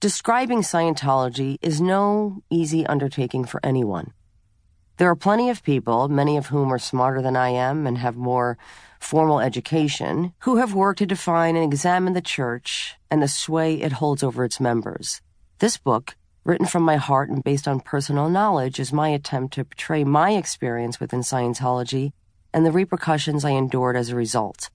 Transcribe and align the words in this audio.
Describing 0.00 0.60
Scientology 0.60 1.58
is 1.60 1.80
no 1.80 2.44
easy 2.50 2.86
undertaking 2.86 3.44
for 3.44 3.58
anyone. 3.64 4.12
There 4.96 5.10
are 5.10 5.16
plenty 5.16 5.50
of 5.50 5.64
people, 5.64 6.08
many 6.08 6.36
of 6.36 6.46
whom 6.46 6.72
are 6.72 6.78
smarter 6.78 7.20
than 7.20 7.34
I 7.34 7.48
am 7.48 7.84
and 7.84 7.98
have 7.98 8.14
more 8.14 8.56
formal 9.00 9.40
education, 9.40 10.34
who 10.42 10.58
have 10.58 10.72
worked 10.72 11.00
to 11.00 11.06
define 11.06 11.56
and 11.56 11.64
examine 11.64 12.12
the 12.12 12.20
church 12.20 12.94
and 13.10 13.20
the 13.20 13.26
sway 13.26 13.74
it 13.74 13.90
holds 13.90 14.22
over 14.22 14.44
its 14.44 14.60
members. 14.60 15.20
This 15.58 15.76
book, 15.78 16.14
written 16.44 16.66
from 16.66 16.84
my 16.84 16.94
heart 16.94 17.28
and 17.28 17.42
based 17.42 17.66
on 17.66 17.80
personal 17.80 18.28
knowledge, 18.28 18.78
is 18.78 18.92
my 18.92 19.08
attempt 19.08 19.54
to 19.54 19.64
portray 19.64 20.04
my 20.04 20.30
experience 20.30 21.00
within 21.00 21.22
Scientology 21.22 22.12
and 22.54 22.64
the 22.64 22.70
repercussions 22.70 23.44
I 23.44 23.50
endured 23.50 23.96
as 23.96 24.10
a 24.10 24.14
result. 24.14 24.70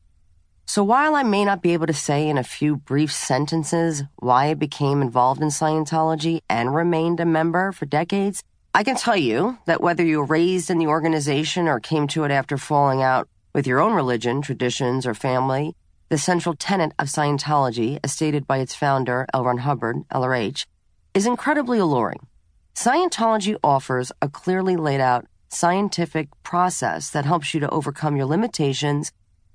So 0.73 0.83
while 0.83 1.13
I 1.13 1.21
may 1.21 1.45
not 1.45 1.61
be 1.61 1.73
able 1.73 1.85
to 1.85 1.93
say 1.93 2.27
in 2.27 2.39
a 2.39 2.43
few 2.43 2.77
brief 2.77 3.13
sentences 3.13 4.01
why 4.15 4.45
I 4.45 4.55
became 4.55 5.03
involved 5.03 5.39
in 5.39 5.49
Scientology 5.49 6.39
and 6.49 6.73
remained 6.73 7.20
a 7.20 7.25
member 7.25 7.71
for 7.71 7.85
decades, 7.85 8.41
I 8.73 8.84
can 8.84 8.95
tell 8.95 9.15
you 9.15 9.59
that 9.67 9.81
whether 9.81 10.03
you 10.03 10.17
were 10.17 10.25
raised 10.25 10.71
in 10.71 10.79
the 10.79 10.88
organization 10.88 11.67
or 11.67 11.79
came 11.79 12.07
to 12.07 12.23
it 12.23 12.31
after 12.31 12.57
falling 12.57 13.03
out 13.03 13.29
with 13.53 13.67
your 13.67 13.81
own 13.81 13.93
religion, 13.93 14.41
traditions, 14.41 15.05
or 15.05 15.13
family, 15.13 15.75
the 16.09 16.17
central 16.17 16.55
tenet 16.55 16.91
of 16.98 17.05
Scientology, 17.05 17.99
as 18.03 18.12
stated 18.12 18.48
by 18.48 18.57
its 18.57 18.73
founder, 18.73 19.27
L. 19.31 19.43
Ron 19.43 19.59
Hubbard, 19.59 19.98
LRH, 20.12 20.65
is 21.13 21.27
incredibly 21.27 21.77
alluring. 21.77 22.26
Scientology 22.73 23.55
offers 23.63 24.12
a 24.23 24.27
clearly 24.27 24.76
laid 24.76 25.01
out 25.01 25.27
scientific 25.49 26.29
process 26.41 27.12
that 27.12 27.26
helps 27.26 27.53
you 27.53 27.59
to 27.59 27.70
overcome 27.70 28.17
your 28.17 28.26
limitations 28.26 29.12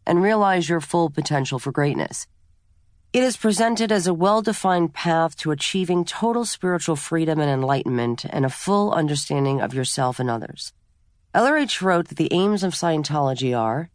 and 0.08 0.22
realize 0.22 0.68
your 0.68 0.80
full 0.80 1.10
potential 1.10 1.58
for 1.58 1.70
greatness. 1.70 2.26
It 3.12 3.22
is 3.22 3.36
presented 3.36 3.92
as 3.92 4.06
a 4.06 4.14
well 4.14 4.42
defined 4.42 4.94
path 4.94 5.36
to 5.36 5.50
achieving 5.50 6.04
total 6.04 6.44
spiritual 6.44 6.96
freedom 6.96 7.38
and 7.38 7.50
enlightenment 7.50 8.24
and 8.24 8.44
a 8.44 8.50
full 8.50 8.92
understanding 8.92 9.60
of 9.60 9.74
yourself 9.74 10.18
and 10.18 10.28
others. 10.28 10.72
LRH 11.34 11.82
wrote 11.82 12.08
that 12.08 12.16
the 12.16 12.32
aims 12.32 12.64
of 12.64 12.72
Scientology 12.72 13.56
are 13.56 13.90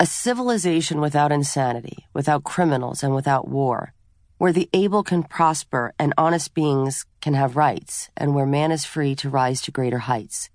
a 0.00 0.06
civilization 0.06 1.00
without 1.00 1.32
insanity, 1.32 2.06
without 2.12 2.44
criminals, 2.44 3.02
and 3.02 3.14
without 3.14 3.48
war, 3.48 3.92
where 4.38 4.52
the 4.52 4.68
able 4.72 5.02
can 5.02 5.22
prosper 5.22 5.94
and 5.98 6.12
honest 6.18 6.52
beings 6.54 7.06
can 7.20 7.34
have 7.34 7.56
rights, 7.56 8.10
and 8.16 8.34
where 8.34 8.46
man 8.46 8.72
is 8.72 8.84
free 8.84 9.14
to 9.14 9.30
rise 9.30 9.62
to 9.62 9.70
greater 9.70 10.00
heights. 10.00 10.50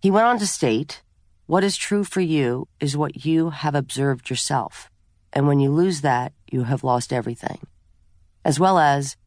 He 0.00 0.10
went 0.10 0.26
on 0.26 0.38
to 0.38 0.46
state, 0.46 1.02
What 1.52 1.64
is 1.64 1.76
true 1.76 2.02
for 2.02 2.22
you 2.22 2.66
is 2.80 2.96
what 2.96 3.26
you 3.26 3.50
have 3.50 3.74
observed 3.74 4.30
yourself 4.30 4.88
and 5.34 5.46
when 5.46 5.60
you 5.60 5.70
lose 5.70 6.00
that, 6.00 6.32
you 6.50 6.64
have 6.64 6.82
lost 6.82 7.12
everything. 7.12 7.58
As 8.42 8.58
well 8.58 8.78
as, 8.78 9.18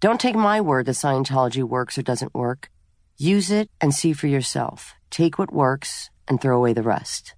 don't 0.00 0.18
take 0.18 0.34
my 0.34 0.62
word 0.62 0.86
that 0.86 0.92
Scientology 0.92 1.62
works 1.62 1.98
or 1.98 2.02
doesn't 2.02 2.32
work. 2.32 2.70
Use 3.18 3.50
it 3.50 3.68
and 3.82 3.94
see 3.94 4.14
for 4.14 4.28
yourself. 4.28 4.94
Take 5.10 5.38
what 5.38 5.52
works 5.52 6.08
and 6.26 6.40
throw 6.40 6.56
away 6.56 6.72
the 6.72 6.82
rest. 6.82 7.34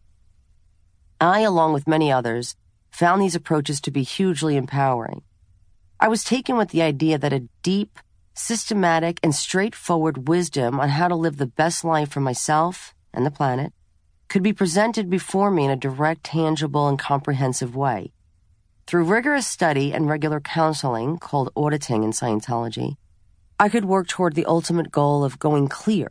I, 1.21 1.41
along 1.41 1.73
with 1.73 1.89
many 1.89 2.13
others, 2.13 2.55
found 2.89 3.21
these 3.21 3.35
approaches 3.35 3.81
to 3.81 3.91
be 3.91 4.05
hugely 4.05 4.57
empowering. 4.57 5.23
I 5.99 6.07
was 6.07 6.23
taken 6.23 6.57
with 6.57 6.69
the 6.69 6.83
idea 6.83 7.19
that 7.19 7.33
a 7.33 7.49
deep, 7.65 7.99
systematic, 8.35 9.19
and 9.25 9.35
straightforward 9.35 10.29
wisdom 10.29 10.79
on 10.79 10.91
how 10.91 11.09
to 11.09 11.17
live 11.17 11.39
the 11.39 11.47
best 11.47 11.83
life 11.83 12.11
for 12.11 12.21
myself 12.21 12.95
and 13.13 13.27
the 13.27 13.33
planet 13.33 13.73
could 14.29 14.43
be 14.43 14.53
presented 14.53 15.09
before 15.09 15.51
me 15.51 15.65
in 15.65 15.71
a 15.71 15.77
direct, 15.77 16.25
tangible, 16.25 16.89
and 16.89 16.99
comprehensive 16.99 17.77
way. 17.77 18.13
Through 18.87 19.05
rigorous 19.05 19.47
study 19.47 19.93
and 19.93 20.09
regular 20.09 20.41
counseling, 20.41 21.19
called 21.19 21.53
auditing 21.57 22.03
in 22.05 22.13
Scientology, 22.13 22.97
I 23.59 23.69
could 23.69 23.85
work 23.85 24.07
toward 24.07 24.35
the 24.35 24.47
ultimate 24.47 24.91
goal 24.91 25.25
of 25.25 25.39
going 25.39 25.69
clear, 25.69 26.11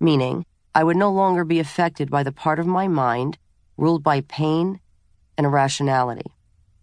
meaning 0.00 0.46
I 0.74 0.84
would 0.84 0.96
no 0.96 1.10
longer 1.10 1.44
be 1.44 1.60
affected 1.60 2.10
by 2.10 2.22
the 2.22 2.32
part 2.32 2.58
of 2.58 2.66
my 2.66 2.88
mind 2.88 3.38
ruled 3.76 4.02
by 4.02 4.22
pain 4.22 4.80
and 5.36 5.46
irrationality. 5.46 6.30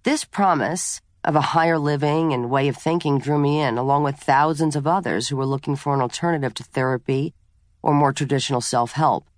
This 0.04 0.24
promise 0.24 1.02
of 1.24 1.36
a 1.36 1.42
higher 1.42 1.78
living 1.78 2.34
and 2.34 2.50
way 2.50 2.68
of 2.68 2.78
thinking 2.78 3.20
drew 3.20 3.38
me 3.38 3.60
in, 3.60 3.78
along 3.78 4.04
with 4.04 4.16
thousands 4.16 4.76
of 4.76 4.88
others 4.88 5.28
who 5.28 5.38
were 5.38 5.46
looking 5.46 5.76
for 5.76 5.94
an 5.94 6.02
alternative 6.02 6.54
to 6.56 6.64
therapy 6.64 7.34
or 7.82 7.94
more 7.94 8.14
traditional 8.14 8.62
self 8.62 8.94
help. 8.94 9.29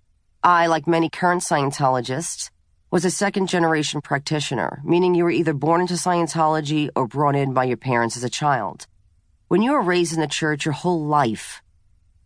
I, 0.44 0.66
like 0.66 0.88
many 0.88 1.08
current 1.08 1.42
Scientologists, 1.42 2.50
was 2.90 3.04
a 3.04 3.12
second 3.12 3.46
generation 3.48 4.00
practitioner, 4.00 4.82
meaning 4.84 5.14
you 5.14 5.22
were 5.22 5.30
either 5.30 5.54
born 5.54 5.82
into 5.82 5.94
Scientology 5.94 6.90
or 6.96 7.06
brought 7.06 7.36
in 7.36 7.52
by 7.54 7.62
your 7.62 7.76
parents 7.76 8.16
as 8.16 8.24
a 8.24 8.28
child. 8.28 8.88
When 9.46 9.62
you 9.62 9.72
are 9.74 9.80
raised 9.80 10.14
in 10.14 10.20
the 10.20 10.26
church 10.26 10.64
your 10.64 10.72
whole 10.72 11.06
life, 11.06 11.62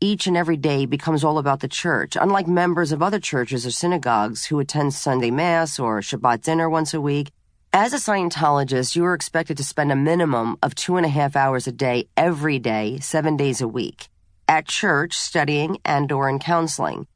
each 0.01 0.27
and 0.27 0.35
every 0.35 0.57
day 0.57 0.87
becomes 0.87 1.25
all 1.25 1.37
about 1.37 1.61
the 1.61 1.69
church, 1.69 2.17
unlike 2.19 2.49
members 2.49 2.91
of 2.91 3.03
other 3.03 3.21
churches 3.21 3.67
or 3.67 3.71
synagogues 3.71 4.47
who 4.47 4.61
attend 4.61 4.95
Sunday 4.95 5.31
Mass 5.31 5.79
or 5.79 6.01
Shabbat 6.01 6.41
dinner 6.41 6.71
once 6.71 6.95
a 6.95 7.01
week. 7.03 7.31
As 7.75 7.93
a 7.93 7.97
Scientologist, 7.97 8.97
you 8.97 9.05
are 9.05 9.13
expected 9.13 9.59
to 9.59 9.65
spend 9.65 9.93
a 9.93 9.97
minimum 9.97 10.57
of 10.63 10.75
two 10.75 10.97
and 10.97 11.05
a 11.05 11.11
half 11.11 11.37
hours 11.37 11.67
a 11.67 11.73
day 11.73 12.09
every 12.17 12.59
day, 12.59 12.99
seven 12.99 13.37
days 13.37 13.61
a 13.61 13.69
week, 13.69 14.09
at 14.49 14.67
church 14.67 15.13
studying 15.13 15.77
and 15.85 16.11
or 16.11 16.31
in 16.31 16.39
counseling. 16.39 17.07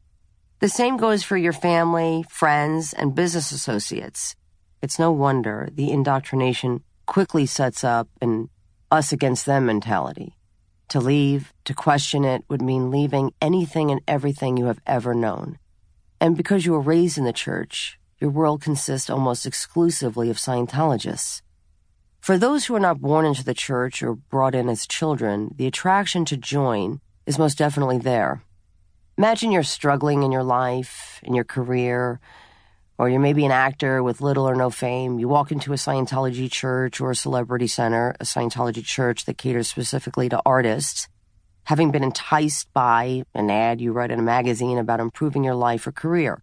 The 0.61 0.69
same 0.69 0.99
goes 0.99 1.23
for 1.23 1.39
your 1.39 1.55
family, 1.55 2.23
friends, 2.29 2.93
and 2.93 3.15
business 3.15 3.51
associates. 3.51 4.37
It's 4.83 4.99
no 4.99 5.11
wonder 5.11 5.71
the 5.73 5.91
indoctrination 5.91 6.85
quickly 7.07 7.47
sets 7.47 7.83
up 7.83 8.09
an 8.21 8.51
us 8.91 9.11
against 9.11 9.47
them 9.47 9.65
mentality. 9.65 10.37
To 10.89 11.01
leave, 11.01 11.55
to 11.65 11.73
question 11.73 12.27
it, 12.27 12.45
would 12.51 12.61
mean 12.61 12.91
leaving 12.91 13.33
anything 13.41 13.91
and 13.91 14.03
everything 14.07 14.59
you 14.59 14.67
have 14.67 14.83
ever 14.87 15.15
known. 15.15 15.59
And 16.21 16.37
because 16.37 16.67
you 16.67 16.73
were 16.73 16.81
raised 16.81 17.17
in 17.17 17.25
the 17.25 17.33
church, 17.33 17.99
your 18.19 18.29
world 18.29 18.61
consists 18.61 19.09
almost 19.09 19.47
exclusively 19.47 20.29
of 20.29 20.37
Scientologists. 20.37 21.41
For 22.21 22.37
those 22.37 22.67
who 22.67 22.75
are 22.75 22.81
not 22.81 23.01
born 23.01 23.25
into 23.25 23.45
the 23.45 23.55
church 23.55 24.03
or 24.03 24.15
brought 24.15 24.55
in 24.55 24.69
as 24.69 24.87
children, 24.87 25.55
the 25.57 25.67
attraction 25.67 26.27
to 26.27 26.37
join 26.37 27.01
is 27.25 27.39
most 27.39 27.57
definitely 27.57 27.97
there. 27.97 28.43
Imagine 29.21 29.53
you're 29.53 29.63
struggling 29.63 30.23
in 30.23 30.33
your 30.33 30.43
life, 30.43 31.21
in 31.23 31.35
your 31.35 31.45
career, 31.45 32.21
or 32.97 33.11
you're 33.11 33.21
maybe 33.21 33.45
an 33.45 33.53
actor 33.53 34.03
with 34.03 34.23
little 34.23 34.49
or 34.49 34.55
no 34.55 34.71
fame. 34.71 35.19
You 35.19 35.29
walk 35.29 35.53
into 35.53 35.75
a 35.75 35.77
Scientology 35.77 36.51
church 36.51 37.03
or 37.03 37.11
a 37.11 37.15
celebrity 37.15 37.67
center, 37.67 38.17
a 38.19 38.25
Scientology 38.25 38.83
church 38.83 39.27
that 39.27 39.37
caters 39.37 39.69
specifically 39.69 40.31
to 40.31 40.41
artists, 40.47 41.07
having 41.65 41.91
been 41.91 42.03
enticed 42.03 42.73
by 42.73 43.25
an 43.35 43.51
ad 43.51 43.79
you 43.79 43.93
read 43.93 44.11
in 44.11 44.19
a 44.19 44.23
magazine 44.23 44.79
about 44.79 45.01
improving 45.01 45.45
your 45.45 45.55
life 45.55 45.87
or 45.87 45.93
career. 45.93 46.43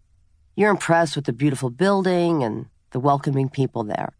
You're 0.54 0.70
impressed 0.70 1.16
with 1.16 1.24
the 1.24 1.32
beautiful 1.32 1.70
building 1.70 2.44
and 2.44 2.66
the 2.92 3.00
welcoming 3.00 3.48
people 3.48 3.82
there. 3.82 4.12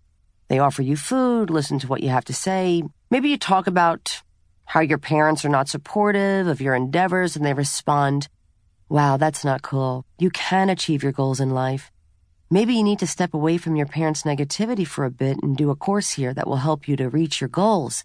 They 0.48 0.58
offer 0.58 0.82
you 0.82 0.96
food, 0.96 1.48
listen 1.48 1.78
to 1.78 1.86
what 1.86 2.02
you 2.02 2.08
have 2.08 2.24
to 2.24 2.34
say. 2.34 2.82
Maybe 3.08 3.28
you 3.28 3.38
talk 3.38 3.68
about 3.68 4.20
how 4.64 4.80
your 4.80 4.98
parents 4.98 5.44
are 5.44 5.48
not 5.48 5.68
supportive 5.68 6.48
of 6.48 6.60
your 6.60 6.74
endeavors 6.74 7.36
and 7.36 7.46
they 7.46 7.54
respond, 7.54 8.26
Wow, 8.90 9.18
that's 9.18 9.44
not 9.44 9.60
cool. 9.60 10.06
You 10.18 10.30
can 10.30 10.70
achieve 10.70 11.02
your 11.02 11.12
goals 11.12 11.40
in 11.40 11.50
life. 11.50 11.92
Maybe 12.50 12.72
you 12.72 12.82
need 12.82 13.00
to 13.00 13.06
step 13.06 13.34
away 13.34 13.58
from 13.58 13.76
your 13.76 13.84
parents' 13.84 14.22
negativity 14.22 14.86
for 14.86 15.04
a 15.04 15.10
bit 15.10 15.42
and 15.42 15.54
do 15.54 15.68
a 15.68 15.76
course 15.76 16.12
here 16.12 16.32
that 16.32 16.46
will 16.46 16.56
help 16.56 16.88
you 16.88 16.96
to 16.96 17.10
reach 17.10 17.38
your 17.38 17.48
goals. 17.48 18.02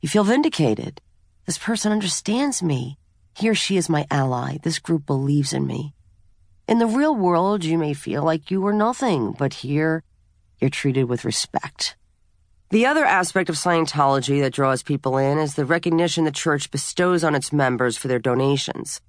You 0.00 0.08
feel 0.08 0.22
vindicated. 0.22 1.00
This 1.46 1.58
person 1.58 1.90
understands 1.90 2.62
me. 2.62 2.96
He 3.34 3.48
or 3.48 3.56
she 3.56 3.76
is 3.76 3.88
my 3.88 4.06
ally. 4.08 4.58
This 4.62 4.78
group 4.78 5.04
believes 5.04 5.52
in 5.52 5.66
me. 5.66 5.94
In 6.68 6.78
the 6.78 6.86
real 6.86 7.16
world, 7.16 7.64
you 7.64 7.76
may 7.76 7.94
feel 7.94 8.22
like 8.22 8.52
you 8.52 8.64
are 8.68 8.72
nothing, 8.72 9.32
but 9.32 9.54
here, 9.54 10.04
you're 10.60 10.70
treated 10.70 11.04
with 11.04 11.24
respect. 11.24 11.96
The 12.70 12.86
other 12.86 13.04
aspect 13.04 13.48
of 13.48 13.56
Scientology 13.56 14.40
that 14.42 14.52
draws 14.52 14.84
people 14.84 15.18
in 15.18 15.38
is 15.38 15.56
the 15.56 15.64
recognition 15.64 16.24
the 16.24 16.30
church 16.30 16.70
bestows 16.70 17.24
on 17.24 17.34
its 17.34 17.52
members 17.52 17.96
for 17.96 18.06
their 18.06 18.20
donations. 18.20 19.00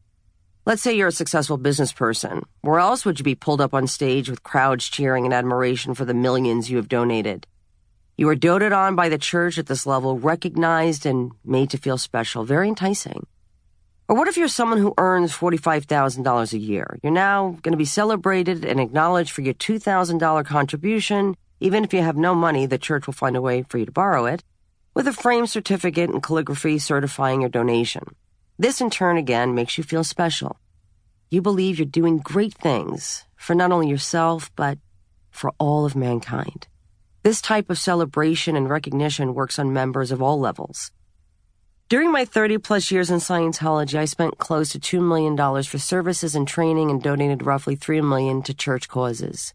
Let's 0.69 0.83
say 0.83 0.93
you're 0.95 1.07
a 1.07 1.11
successful 1.11 1.57
business 1.57 1.91
person. 1.91 2.43
Where 2.61 2.77
else 2.77 3.03
would 3.03 3.17
you 3.17 3.23
be 3.23 3.33
pulled 3.33 3.59
up 3.59 3.73
on 3.73 3.87
stage 3.87 4.29
with 4.29 4.43
crowds 4.43 4.87
cheering 4.87 5.25
in 5.25 5.33
admiration 5.33 5.95
for 5.95 6.05
the 6.05 6.13
millions 6.13 6.69
you 6.69 6.77
have 6.77 6.87
donated? 6.87 7.47
You 8.17 8.29
are 8.29 8.35
doted 8.35 8.71
on 8.71 8.95
by 8.95 9.09
the 9.09 9.17
church 9.17 9.57
at 9.57 9.65
this 9.65 9.87
level, 9.87 10.19
recognized 10.19 11.07
and 11.07 11.31
made 11.43 11.71
to 11.71 11.79
feel 11.79 11.97
special. 11.97 12.43
Very 12.43 12.67
enticing. 12.67 13.25
Or 14.07 14.15
what 14.15 14.27
if 14.27 14.37
you're 14.37 14.47
someone 14.47 14.77
who 14.77 14.93
earns 14.99 15.33
$45,000 15.33 16.53
a 16.53 16.57
year? 16.59 16.99
You're 17.01 17.13
now 17.13 17.57
going 17.63 17.73
to 17.73 17.75
be 17.75 17.83
celebrated 17.83 18.63
and 18.63 18.79
acknowledged 18.79 19.31
for 19.31 19.41
your 19.41 19.55
$2,000 19.55 20.45
contribution. 20.45 21.35
Even 21.59 21.83
if 21.83 21.95
you 21.95 22.03
have 22.03 22.15
no 22.15 22.35
money, 22.35 22.67
the 22.67 22.77
church 22.77 23.07
will 23.07 23.15
find 23.15 23.35
a 23.35 23.41
way 23.41 23.65
for 23.69 23.79
you 23.79 23.87
to 23.87 23.91
borrow 23.91 24.27
it, 24.27 24.43
with 24.93 25.07
a 25.07 25.13
framed 25.13 25.49
certificate 25.49 26.11
and 26.11 26.21
calligraphy 26.21 26.77
certifying 26.77 27.41
your 27.41 27.49
donation. 27.49 28.03
This 28.61 28.81
in 28.81 28.89
turn 28.89 29.15
again 29.15 29.55
makes 29.55 29.77
you 29.77 29.85
feel 29.85 30.03
special. 30.03 30.59
You 31.31 31.41
believe 31.41 31.79
you're 31.79 31.85
doing 31.85 32.17
great 32.17 32.53
things 32.53 33.23
for 33.37 33.55
not 33.55 33.71
only 33.71 33.87
yourself, 33.87 34.51
but 34.57 34.77
for 35.31 35.53
all 35.59 35.85
of 35.85 35.95
mankind. 35.95 36.67
This 37.23 37.39
type 37.39 37.69
of 37.69 37.79
celebration 37.79 38.57
and 38.57 38.69
recognition 38.69 39.33
works 39.33 39.59
on 39.59 39.71
members 39.71 40.11
of 40.11 40.21
all 40.21 40.41
levels. 40.41 40.91
During 41.87 42.11
my 42.11 42.25
30 42.25 42.57
plus 42.57 42.91
years 42.91 43.09
in 43.09 43.19
Scientology, 43.19 43.97
I 43.97 44.03
spent 44.03 44.39
close 44.39 44.75
to 44.75 44.79
$2 44.79 45.07
million 45.07 45.37
for 45.63 45.77
services 45.77 46.35
and 46.35 46.45
training 46.45 46.91
and 46.91 47.01
donated 47.01 47.45
roughly 47.45 47.77
3 47.77 48.01
million 48.01 48.43
to 48.43 48.53
church 48.53 48.89
causes. 48.89 49.53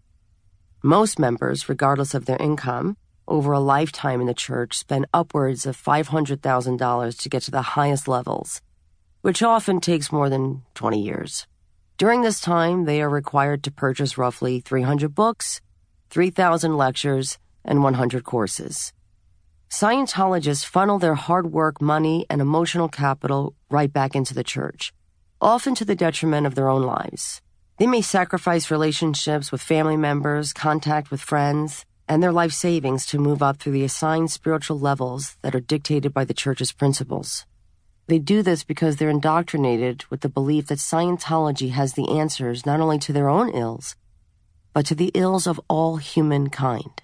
Most 0.83 1.19
members, 1.19 1.69
regardless 1.69 2.15
of 2.15 2.25
their 2.25 2.41
income, 2.41 2.97
over 3.29 3.53
a 3.53 3.61
lifetime 3.61 4.23
in 4.23 4.27
the 4.27 4.33
church 4.33 4.79
spend 4.79 5.05
upwards 5.13 5.67
of 5.67 5.77
$500,000 5.77 7.19
to 7.21 7.29
get 7.29 7.43
to 7.43 7.51
the 7.51 7.75
highest 7.77 8.09
levels, 8.09 8.63
which 9.25 9.43
often 9.43 9.81
takes 9.81 10.13
more 10.13 10.29
than 10.29 10.61
20 10.75 11.01
years. 11.01 11.47
During 11.97 12.21
this 12.21 12.43
time, 12.43 12.85
they 12.85 13.01
are 13.01 13.09
required 13.09 13.63
to 13.63 13.71
purchase 13.71 14.19
roughly 14.19 14.61
300 14.61 15.15
books, 15.15 15.63
3,000 16.11 16.77
lectures, 16.77 17.39
and 17.65 17.83
100 17.83 18.23
courses. 18.23 18.93
Scientologists 19.71 20.67
funnel 20.67 20.99
their 20.99 21.15
hard 21.15 21.51
work, 21.53 21.81
money, 21.81 22.27
and 22.29 22.43
emotional 22.43 22.91
capital 22.91 23.55
right 23.71 23.91
back 23.91 24.15
into 24.15 24.35
the 24.35 24.45
church, 24.45 24.93
often 25.41 25.75
to 25.75 25.87
the 25.87 25.97
detriment 25.97 26.47
of 26.47 26.55
their 26.55 26.69
own 26.69 26.83
lives. 26.83 27.41
They 27.79 27.87
may 27.87 28.03
sacrifice 28.03 28.71
relationships 28.71 29.51
with 29.51 29.63
family 29.63 29.97
members, 29.97 30.53
contact 30.53 31.11
with 31.11 31.23
friends, 31.23 31.87
and 32.07 32.23
their 32.23 32.31
life 32.31 32.53
savings 32.53 33.07
to 33.07 33.19
move 33.19 33.43
up 33.43 33.57
through 33.57 33.73
the 33.73 33.85
assigned 33.85 34.31
spiritual 34.31 34.79
levels 34.79 35.39
that 35.41 35.55
are 35.55 35.61
dictated 35.61 36.13
by 36.13 36.27
the 36.27 36.35
church's 36.35 36.73
principles. 36.73 37.47
They 38.07 38.19
do 38.19 38.43
this 38.43 38.65
because 38.65 38.97
they're 38.97 39.09
indoctrinated 39.09 40.05
with 40.11 40.21
the 40.21 40.29
belief 40.29 40.67
that 40.67 40.79
Scientology 40.79 41.71
has 41.71 41.95
the 41.95 42.19
answers 42.19 42.67
not 42.67 42.81
only 42.81 42.99
to 42.99 43.13
their 43.13 43.31
own 43.31 43.49
ills, 43.51 43.97
but 44.75 44.85
to 44.87 44.95
the 44.95 45.11
ills 45.15 45.47
of 45.47 45.61
all 45.69 45.97
humankind. 45.97 47.04